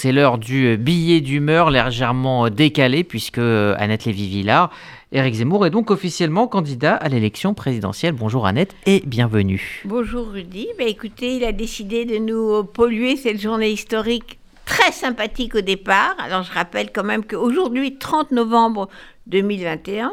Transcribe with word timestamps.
C'est 0.00 0.12
l'heure 0.12 0.38
du 0.38 0.76
billet 0.76 1.20
d'humeur 1.20 1.70
légèrement 1.70 2.50
décalé 2.50 3.02
puisque 3.02 3.38
Annette 3.38 4.04
Lévy-Villard, 4.04 4.70
Éric 5.10 5.34
Zemmour 5.34 5.66
est 5.66 5.70
donc 5.70 5.90
officiellement 5.90 6.46
candidat 6.46 6.94
à 6.94 7.08
l'élection 7.08 7.52
présidentielle. 7.52 8.12
Bonjour 8.12 8.46
Annette 8.46 8.76
et 8.86 9.02
bienvenue. 9.04 9.82
Bonjour 9.84 10.28
Rudy. 10.28 10.68
Bah, 10.78 10.84
écoutez, 10.84 11.34
il 11.34 11.42
a 11.42 11.50
décidé 11.50 12.04
de 12.04 12.18
nous 12.18 12.62
polluer 12.62 13.16
cette 13.16 13.40
journée 13.40 13.70
historique 13.70 14.38
très 14.64 14.92
sympathique 14.92 15.56
au 15.56 15.62
départ. 15.62 16.14
Alors 16.20 16.44
je 16.44 16.52
rappelle 16.52 16.92
quand 16.92 17.02
même 17.02 17.24
qu'aujourd'hui, 17.24 17.96
30 17.96 18.30
novembre 18.30 18.88
2021, 19.26 20.12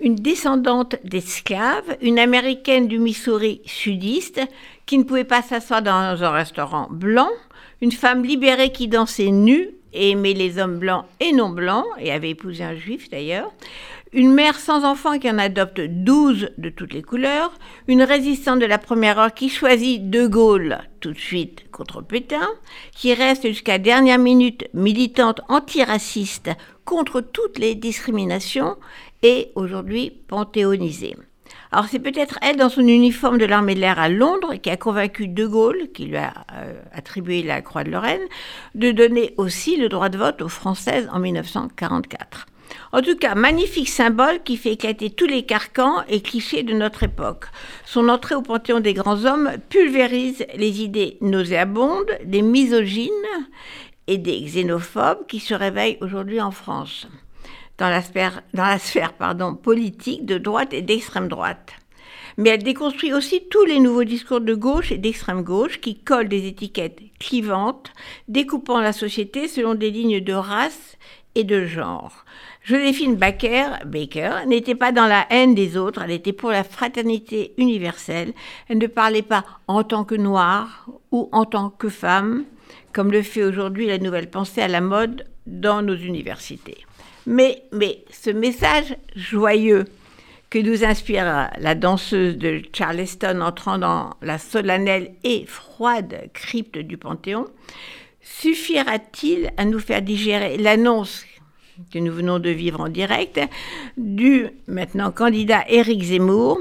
une 0.00 0.16
descendante 0.16 0.96
d'esclaves, 1.04 1.96
une 2.02 2.18
américaine 2.18 2.88
du 2.88 2.98
Missouri 2.98 3.60
sudiste, 3.64 4.40
qui 4.86 4.98
ne 4.98 5.04
pouvait 5.04 5.22
pas 5.22 5.42
s'asseoir 5.42 5.82
dans 5.82 6.20
un 6.20 6.30
restaurant 6.30 6.88
blanc, 6.90 7.30
une 7.80 7.92
femme 7.92 8.24
libérée 8.24 8.72
qui 8.72 8.88
dansait 8.88 9.30
nue 9.30 9.70
et 9.92 10.10
aimait 10.10 10.34
les 10.34 10.58
hommes 10.58 10.78
blancs 10.78 11.04
et 11.18 11.32
non 11.32 11.48
blancs, 11.48 11.86
et 11.98 12.12
avait 12.12 12.30
épousé 12.30 12.62
un 12.62 12.76
juif 12.76 13.10
d'ailleurs, 13.10 13.52
une 14.12 14.32
mère 14.32 14.58
sans 14.58 14.84
enfant 14.84 15.18
qui 15.18 15.30
en 15.30 15.38
adopte 15.38 15.80
12 15.80 16.50
de 16.58 16.68
toutes 16.68 16.92
les 16.92 17.02
couleurs, 17.02 17.52
une 17.86 18.02
résistante 18.02 18.58
de 18.58 18.66
la 18.66 18.78
première 18.78 19.18
heure 19.18 19.34
qui 19.34 19.48
choisit 19.48 20.10
De 20.10 20.26
Gaulle 20.26 20.78
tout 21.00 21.12
de 21.12 21.18
suite 21.18 21.70
contre 21.70 22.02
Pétain, 22.02 22.48
qui 22.92 23.14
reste 23.14 23.46
jusqu'à 23.46 23.78
dernière 23.78 24.18
minute 24.18 24.68
militante 24.74 25.40
antiraciste 25.48 26.50
contre 26.84 27.20
toutes 27.20 27.58
les 27.58 27.74
discriminations 27.74 28.76
et 29.22 29.52
aujourd'hui 29.54 30.12
panthéonisée. 30.28 31.16
Alors 31.72 31.86
c'est 31.86 32.00
peut-être 32.00 32.38
elle, 32.42 32.56
dans 32.56 32.68
son 32.68 32.86
uniforme 32.86 33.38
de 33.38 33.44
l'armée 33.44 33.76
de 33.76 33.80
l'air 33.80 34.00
à 34.00 34.08
Londres, 34.08 34.54
qui 34.56 34.70
a 34.70 34.76
convaincu 34.76 35.28
De 35.28 35.46
Gaulle, 35.46 35.88
qui 35.94 36.06
lui 36.06 36.16
a 36.16 36.32
euh, 36.54 36.80
attribué 36.92 37.42
la 37.42 37.62
Croix 37.62 37.84
de 37.84 37.90
Lorraine, 37.90 38.26
de 38.74 38.90
donner 38.90 39.34
aussi 39.36 39.76
le 39.76 39.88
droit 39.88 40.08
de 40.08 40.18
vote 40.18 40.42
aux 40.42 40.48
Françaises 40.48 41.08
en 41.12 41.20
1944. 41.20 42.46
En 42.92 43.02
tout 43.02 43.16
cas, 43.16 43.36
magnifique 43.36 43.88
symbole 43.88 44.42
qui 44.44 44.56
fait 44.56 44.72
éclater 44.72 45.10
tous 45.10 45.26
les 45.26 45.44
carcans 45.44 46.02
et 46.08 46.20
clichés 46.20 46.64
de 46.64 46.74
notre 46.74 47.04
époque. 47.04 47.46
Son 47.84 48.08
entrée 48.08 48.34
au 48.34 48.42
panthéon 48.42 48.80
des 48.80 48.94
grands 48.94 49.24
hommes 49.24 49.52
pulvérise 49.68 50.44
les 50.56 50.82
idées 50.82 51.18
nauséabondes, 51.20 52.10
des 52.24 52.42
misogynes 52.42 53.10
et 54.08 54.18
des 54.18 54.40
xénophobes 54.40 55.26
qui 55.28 55.38
se 55.38 55.54
réveillent 55.54 55.98
aujourd'hui 56.00 56.40
en 56.40 56.50
France 56.50 57.06
dans 57.80 57.88
la 57.88 58.02
sphère, 58.02 58.42
dans 58.54 58.66
la 58.66 58.78
sphère 58.78 59.14
pardon, 59.14 59.54
politique 59.54 60.26
de 60.26 60.38
droite 60.38 60.72
et 60.72 60.82
d'extrême 60.82 61.28
droite. 61.28 61.72
Mais 62.36 62.50
elle 62.50 62.62
déconstruit 62.62 63.12
aussi 63.12 63.42
tous 63.50 63.64
les 63.64 63.80
nouveaux 63.80 64.04
discours 64.04 64.40
de 64.40 64.54
gauche 64.54 64.92
et 64.92 64.98
d'extrême 64.98 65.42
gauche 65.42 65.80
qui 65.80 65.98
collent 65.98 66.28
des 66.28 66.46
étiquettes 66.46 67.00
clivantes, 67.18 67.92
découpant 68.28 68.80
la 68.80 68.92
société 68.92 69.48
selon 69.48 69.74
des 69.74 69.90
lignes 69.90 70.20
de 70.20 70.32
race 70.32 70.98
et 71.34 71.44
de 71.44 71.64
genre. 71.64 72.24
Joséphine 72.62 73.16
Baker, 73.16 73.84
Baker 73.86 74.46
n'était 74.46 74.74
pas 74.74 74.92
dans 74.92 75.06
la 75.06 75.26
haine 75.30 75.54
des 75.54 75.76
autres, 75.76 76.02
elle 76.02 76.10
était 76.10 76.34
pour 76.34 76.50
la 76.50 76.64
fraternité 76.64 77.54
universelle. 77.56 78.34
Elle 78.68 78.78
ne 78.78 78.86
parlait 78.86 79.22
pas 79.22 79.44
en 79.66 79.84
tant 79.84 80.04
que 80.04 80.14
noire 80.14 80.86
ou 81.10 81.30
en 81.32 81.46
tant 81.46 81.70
que 81.70 81.88
femme, 81.88 82.44
comme 82.92 83.10
le 83.10 83.22
fait 83.22 83.42
aujourd'hui 83.42 83.86
la 83.86 83.98
nouvelle 83.98 84.28
pensée 84.28 84.60
à 84.60 84.68
la 84.68 84.82
mode 84.82 85.24
dans 85.46 85.80
nos 85.82 85.96
universités. 85.96 86.84
Mais, 87.26 87.62
ce 88.10 88.30
message 88.30 88.96
joyeux 89.14 89.84
que 90.48 90.58
nous 90.58 90.84
inspire 90.84 91.50
la 91.58 91.74
danseuse 91.74 92.36
de 92.36 92.62
Charleston 92.72 93.40
entrant 93.40 93.78
dans 93.78 94.16
la 94.20 94.38
solennelle 94.38 95.12
et 95.22 95.46
froide 95.46 96.28
crypte 96.32 96.78
du 96.78 96.96
Panthéon, 96.96 97.46
suffira-t-il 98.22 99.52
à 99.56 99.64
nous 99.64 99.78
faire 99.78 100.02
digérer 100.02 100.56
l'annonce 100.56 101.24
que 101.92 101.98
nous 101.98 102.12
venons 102.12 102.38
de 102.38 102.50
vivre 102.50 102.80
en 102.80 102.88
direct 102.88 103.40
du 103.96 104.48
maintenant 104.66 105.12
candidat 105.12 105.64
Éric 105.68 106.02
Zemmour 106.02 106.58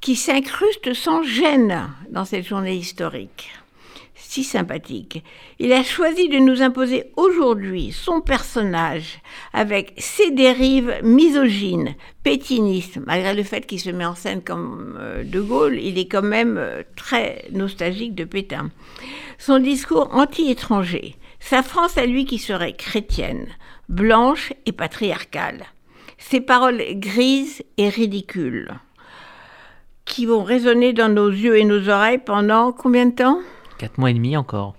qui 0.00 0.16
s'incruste 0.16 0.94
sans 0.94 1.22
gêne 1.22 1.90
dans 2.10 2.24
cette 2.24 2.46
journée 2.46 2.76
historique? 2.76 3.50
Si 4.20 4.44
sympathique. 4.44 5.24
Il 5.58 5.72
a 5.72 5.82
choisi 5.82 6.28
de 6.28 6.38
nous 6.38 6.62
imposer 6.62 7.04
aujourd'hui 7.16 7.92
son 7.92 8.20
personnage 8.20 9.18
avec 9.52 9.94
ses 9.98 10.30
dérives 10.30 10.94
misogynes, 11.02 11.94
pétinistes, 12.22 12.98
malgré 13.04 13.34
le 13.34 13.42
fait 13.42 13.66
qu'il 13.66 13.80
se 13.80 13.90
met 13.90 14.04
en 14.04 14.14
scène 14.14 14.42
comme 14.42 14.96
euh, 15.00 15.24
De 15.24 15.40
Gaulle, 15.40 15.78
il 15.80 15.98
est 15.98 16.08
quand 16.08 16.22
même 16.22 16.56
euh, 16.58 16.82
très 16.96 17.44
nostalgique 17.52 18.14
de 18.14 18.24
Pétain. 18.24 18.70
Son 19.38 19.58
discours 19.58 20.10
anti-étranger, 20.12 21.16
sa 21.40 21.62
France 21.62 21.96
à 21.98 22.06
lui 22.06 22.24
qui 22.26 22.38
serait 22.38 22.74
chrétienne, 22.74 23.46
blanche 23.88 24.52
et 24.66 24.72
patriarcale. 24.72 25.64
Ses 26.18 26.40
paroles 26.40 26.82
grises 26.94 27.62
et 27.78 27.88
ridicules 27.88 28.68
qui 30.10 30.26
vont 30.26 30.42
résonner 30.42 30.92
dans 30.92 31.08
nos 31.08 31.28
yeux 31.28 31.56
et 31.56 31.64
nos 31.64 31.88
oreilles 31.88 32.18
pendant 32.18 32.72
combien 32.72 33.06
de 33.06 33.14
temps? 33.14 33.38
Quatre 33.80 33.96
mois 33.96 34.10
et 34.10 34.14
demi 34.14 34.36
encore. 34.36 34.74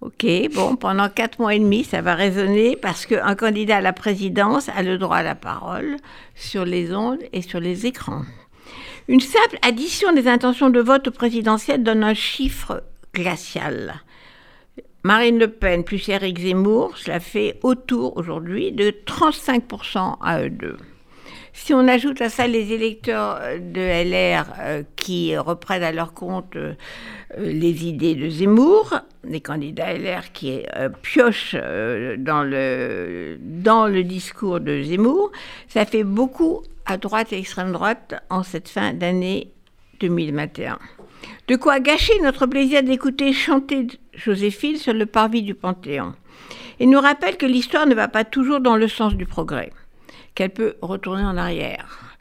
Ok, 0.00 0.24
bon, 0.54 0.76
pendant 0.76 1.10
quatre 1.10 1.38
mois 1.38 1.54
et 1.54 1.58
demi, 1.58 1.84
ça 1.84 2.00
va 2.00 2.14
résonner 2.14 2.76
parce 2.76 3.04
qu'un 3.04 3.34
candidat 3.34 3.76
à 3.76 3.80
la 3.82 3.92
présidence 3.92 4.70
a 4.70 4.82
le 4.82 4.96
droit 4.96 5.18
à 5.18 5.22
la 5.22 5.34
parole 5.34 5.96
sur 6.34 6.64
les 6.64 6.94
ondes 6.94 7.18
et 7.34 7.42
sur 7.42 7.60
les 7.60 7.84
écrans. 7.84 8.22
Une 9.06 9.20
simple 9.20 9.58
addition 9.60 10.14
des 10.14 10.28
intentions 10.28 10.70
de 10.70 10.80
vote 10.80 11.08
au 11.08 11.10
présidentiel 11.10 11.82
donne 11.82 12.02
un 12.02 12.14
chiffre 12.14 12.84
glacial. 13.12 13.96
Marine 15.02 15.38
Le 15.38 15.48
Pen 15.48 15.84
plus 15.84 16.08
Éric 16.08 16.38
Zemmour, 16.38 16.96
cela 16.96 17.20
fait 17.20 17.60
autour 17.62 18.16
aujourd'hui 18.16 18.72
de 18.72 18.90
35% 19.04 20.16
à 20.22 20.42
eux 20.42 20.48
deux. 20.48 20.78
Si 21.52 21.74
on 21.74 21.86
ajoute 21.88 22.20
à 22.20 22.28
ça 22.28 22.46
les 22.46 22.72
électeurs 22.72 23.40
de 23.60 23.80
LR 23.80 24.46
euh, 24.60 24.82
qui 24.96 25.36
reprennent 25.36 25.82
à 25.82 25.92
leur 25.92 26.12
compte 26.12 26.56
euh, 26.56 26.74
les 27.38 27.86
idées 27.86 28.14
de 28.14 28.28
Zemmour, 28.28 28.94
les 29.24 29.40
candidats 29.40 29.92
LR 29.92 30.32
qui 30.32 30.62
euh, 30.76 30.88
piochent 31.02 31.54
dans, 31.54 32.42
le, 32.42 33.38
dans 33.40 33.86
le 33.86 34.04
discours 34.04 34.60
de 34.60 34.82
Zemmour, 34.82 35.32
ça 35.68 35.84
fait 35.84 36.04
beaucoup 36.04 36.62
à 36.86 36.96
droite 36.96 37.32
et 37.32 37.38
extrême 37.38 37.72
droite 37.72 38.14
en 38.30 38.42
cette 38.42 38.68
fin 38.68 38.92
d'année 38.92 39.52
2021. 40.00 40.78
De 41.48 41.56
quoi 41.56 41.80
gâcher 41.80 42.12
notre 42.22 42.46
plaisir 42.46 42.82
d'écouter 42.82 43.32
chanter 43.32 43.86
Joséphine 44.14 44.76
sur 44.76 44.92
le 44.92 45.06
parvis 45.06 45.42
du 45.42 45.54
Panthéon. 45.54 46.14
Et 46.80 46.86
nous 46.86 47.00
rappelle 47.00 47.36
que 47.36 47.46
l'histoire 47.46 47.86
ne 47.86 47.94
va 47.94 48.08
pas 48.08 48.24
toujours 48.24 48.60
dans 48.60 48.76
le 48.76 48.88
sens 48.88 49.14
du 49.14 49.26
progrès 49.26 49.72
qu'elle 50.34 50.50
peut 50.50 50.76
retourner 50.82 51.24
en 51.24 51.36
arrière. 51.36 52.16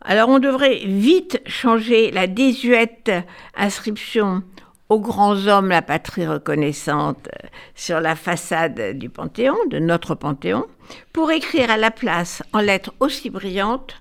Alors 0.00 0.28
on 0.28 0.38
devrait 0.38 0.80
vite 0.84 1.40
changer 1.46 2.10
la 2.10 2.26
désuète 2.26 3.12
inscription 3.54 4.42
aux 4.88 5.00
grands 5.00 5.46
hommes 5.46 5.68
la 5.68 5.80
patrie 5.80 6.26
reconnaissante 6.26 7.28
sur 7.74 8.00
la 8.00 8.16
façade 8.16 8.98
du 8.98 9.08
Panthéon, 9.08 9.56
de 9.70 9.78
notre 9.78 10.14
Panthéon, 10.14 10.66
pour 11.12 11.30
écrire 11.30 11.70
à 11.70 11.76
la 11.76 11.90
place 11.90 12.42
en 12.52 12.60
lettres 12.60 12.92
aussi 13.00 13.30
brillantes 13.30 13.94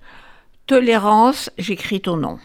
Tolérance, 0.68 1.50
j'écris 1.58 2.02
ton 2.02 2.18
nom. 2.18 2.40